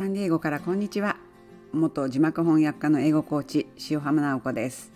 [0.00, 1.18] サンディエゴからこんにちは
[1.74, 4.92] 元字幕翻訳家の英語コーチ塩浜直子です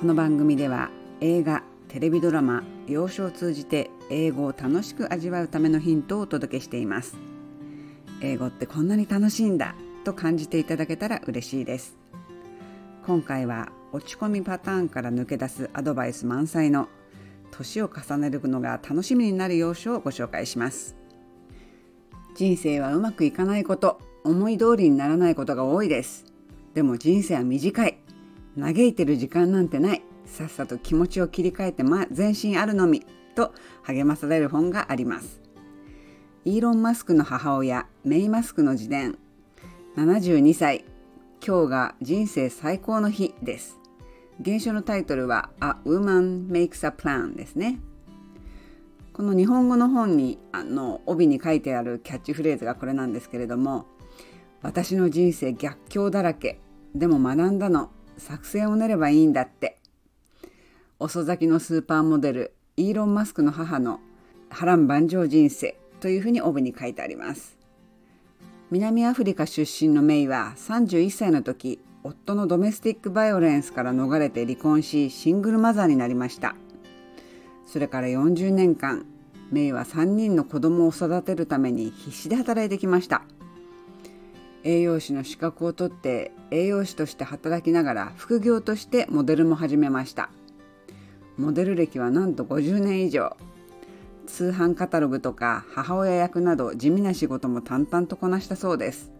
[0.00, 0.88] この番組では
[1.20, 7.18] 映画テレビドラマ洋書を通じて英語を楽しく味わうためのヒントをお届けしています
[8.22, 9.74] 英語ってこんなに楽しいんだ
[10.04, 11.98] と感じていただけたら嬉しいです
[13.04, 16.88] 今回は落ち込みパターンから抜け出すアドバイス満載の
[17.50, 20.97] 年を重ねるのが楽しみになる要所をご紹介します
[22.38, 26.24] 人生はうまくいかないこと思い通りにならないことが多いです。
[26.72, 27.98] でも人生は短い。
[28.56, 30.02] 嘆いてる時間なんてない。
[30.24, 33.52] さっさと気持ちを切り替えて、ま、全身あるのみと
[33.82, 35.40] 励まされる本があります。
[36.44, 39.18] イーロン・マスクの母親メイ・マスクの自伝。
[39.96, 40.84] 72歳。
[41.44, 43.80] 今日が人生最高の日です。
[44.44, 47.80] 原書のタイトルは A Woman Makes a Plan ですね。
[49.18, 53.84] この日本語の本にあの帯に書いてあるキャッチフレーズがこれなんですけれども
[54.62, 56.60] 私の人生逆境だらけ。
[56.94, 57.90] でも学んだの。
[58.16, 59.78] 作戦を練ればいいんだって。
[61.00, 63.98] 遅咲きのスーパーモデルイーロン・マスクの母の
[64.50, 65.76] 波乱万丈人生。
[65.98, 67.58] というふうに帯に書いてあります。
[68.70, 76.54] 南アフリカ出身のメイは31歳の時夫のドメスティックバイオレンスから逃れて離婚しシングルマザーになりました。
[77.68, 79.04] それから40年間
[79.50, 83.22] メイは3人の子供を育てるために必死で働いてきました。
[84.64, 90.30] 栄養士の資格を取って栄養士として働きながら副業としてモデルも始めました。
[91.36, 93.36] モデル歴はなんと50年以上。
[94.26, 99.12] 通販カタログとか母親役など地味な仕事も淡々とこなしたそうです。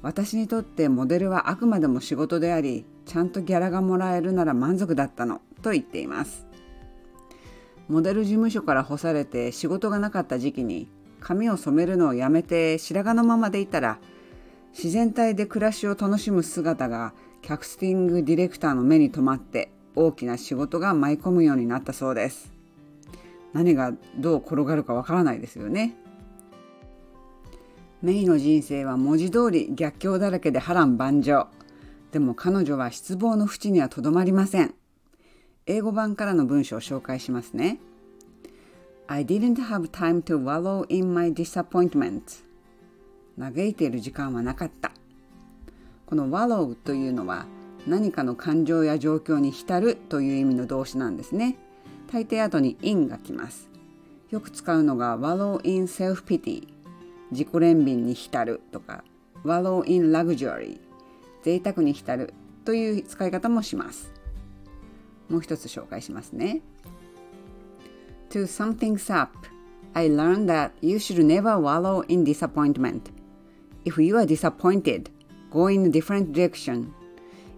[0.00, 6.46] 私にとってモデルはあくまでも仕事でありちゃんとギャラがもらえるなら満足だったのと言っています。
[7.88, 10.88] モデル事務所から干されて仕事がなかった時期に
[11.20, 13.98] 髪を染めるのをやめて白髪のままでいたら
[14.72, 22.52] 自然体で暮らしを楽しむ姿がキャスティングディレクターの目に留まって大きな仕事が舞い込むようになったそうです。
[23.52, 25.96] 何がどう転がるかわからないですよね。
[28.02, 31.46] メイの人生は文字通り逆境だらけで波乱万丈。
[32.12, 34.74] でも彼女は失望の淵にはとどまりません。
[35.68, 37.78] 英語版からの文章を紹介しますね。
[39.08, 42.44] I didn't have time to wallow in my disappointment.
[43.36, 44.92] 嘆いている時間はなかった。
[46.06, 47.46] この wallow というのは
[47.84, 51.56] 何かの感情や状況に浸るという意味の動詞なんですね。
[52.12, 53.68] 大抵後に in が来ます。
[54.30, 56.68] よく使うのが wallow in self-pity
[57.32, 59.02] 自己憐憫に浸るとか
[59.44, 60.78] wallow in luxury
[61.42, 62.34] 贅沢に浸る
[62.64, 64.15] という使い方もします。
[65.28, 66.60] もう一つ紹介しますね。
[68.30, 69.32] To sum things up,
[69.94, 73.02] I learned that you should never wallow in disappointment.
[73.84, 75.10] If you are disappointed,
[75.50, 76.88] go in a different direction.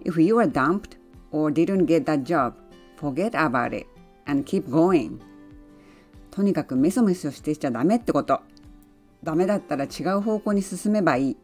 [0.05, 0.99] If you are dumped
[1.33, 2.55] or didn't get that job,
[2.97, 3.87] forget about it
[4.27, 5.19] and keep going.
[6.31, 8.41] とにかくメソメソしてちゃダメってこと。
[9.25, 11.37] ダメだったら違う方向に進めばいい。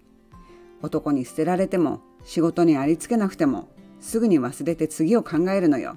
[0.82, 3.68] 男に捨てられても仕事にありつけなくても
[4.00, 5.96] すぐに忘れて次を考えるのよ。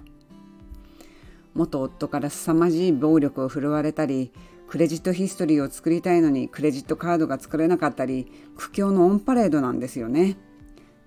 [1.57, 4.31] 元夫から凄まじい暴力を振るわれたり
[4.68, 10.38] クレジットヒストリーを作りたいのにクレジットカードが作れなかったり苦境のオンパレードなんですよね。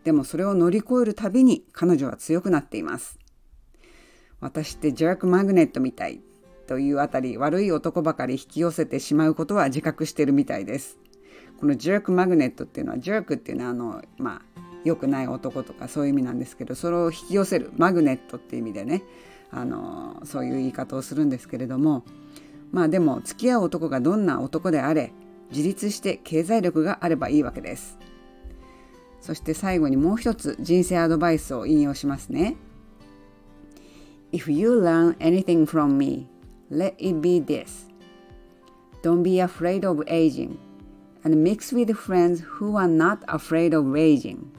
[0.03, 3.19] でもそれを乗り越えるたびに彼女は強くなっています。
[4.41, 6.23] 私ってジャークマグネットみたい
[6.67, 10.99] というあたり悪い男ばかり引き寄せてしまうことは自覚してるみたいです。
[11.61, 19.03] このジャークマグネットっていうのはジャークっていうのはあのまあ良くない男とかそういう意味なんですけどそれを引き寄せるマグネットっていう意味でね
[19.53, 22.05] あのそういう言い方をするんですけれども
[22.71, 25.13] まあでも付き合う男がどんな男であれ
[25.51, 27.99] 自立して経済力があればいいわけです
[29.21, 32.57] そして最後にもう一つ人生アドバイスを引用しますね
[34.33, 36.29] If you learn anything from me,
[36.71, 37.89] let it be this.
[39.03, 40.57] Don't be afraid of aging
[41.25, 44.53] and mix with friends who are not afraid of aging.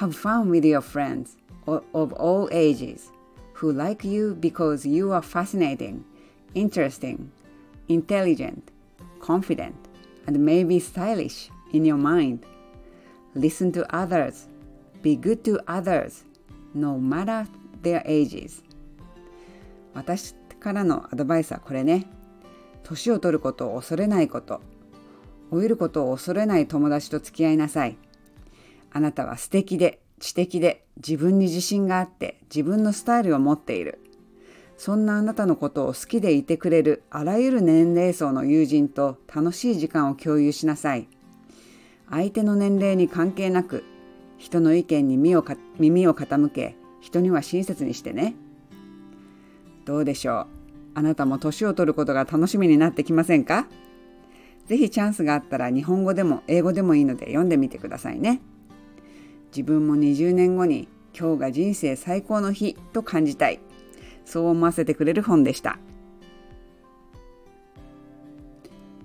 [0.00, 1.36] Have fun with your friends
[1.68, 3.12] of all ages
[3.54, 6.04] who like you because you are fascinating,
[6.54, 7.30] interesting,
[7.88, 8.70] intelligent,
[9.20, 9.76] confident,
[10.26, 12.44] and maybe stylish in your mind.
[13.34, 14.48] Listen to others.
[15.02, 16.24] Be good to others,
[16.74, 17.46] no matter
[17.82, 18.62] their ages.
[19.94, 22.06] 私からのアドバイスはこれね。
[22.82, 24.60] 年を取ることを恐れないこと。
[25.50, 27.96] 老いることを恐れない友達と付き合いなさい。
[28.90, 34.00] あなたは素敵で知的で自分に自信があって自分のスタイルを持っている。
[34.78, 41.08] そんなあなたのことを好きでいてくれるあらゆる年齢層の友人と楽しい時間を共有しなさい。
[42.08, 43.84] 相手の年齢に関係なく
[44.38, 48.34] 人の意見に耳を傾け人には親切にしてね
[49.84, 50.46] どうでしょう？
[50.94, 53.66] あなたも年を取ることが楽しみになってきませんか？
[54.66, 58.40] ぜひチャンスがあったら日本語でも英語でもいいので読んでみてくださいね
[59.54, 63.60] 自分も20年後に今日が人生最高の日と感じたい
[64.24, 65.78] そう思わせてくれる本でした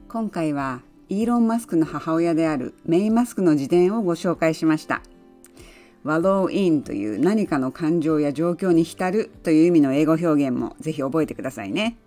[0.08, 5.02] 今回はイーロン・マスクの母親であるメイ・マスクの自伝をご紹介しました。
[6.06, 11.98] wallow in という何かの感情や状況に浸るという意味の英語表現もぜひ覚えてくださいね。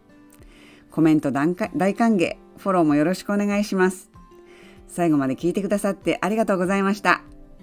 [0.90, 4.10] コメント大歓迎、フォローもよろしくお願いします。
[4.86, 7.22] 最後まで聞いてくださってありがとうございました。